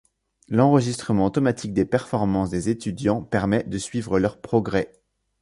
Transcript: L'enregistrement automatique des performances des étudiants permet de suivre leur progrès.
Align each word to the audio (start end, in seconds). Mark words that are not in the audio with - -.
L'enregistrement 0.49 1.27
automatique 1.27 1.75
des 1.75 1.85
performances 1.85 2.49
des 2.49 2.69
étudiants 2.69 3.21
permet 3.21 3.61
de 3.65 3.77
suivre 3.77 4.17
leur 4.17 4.41
progrès. 4.41 4.91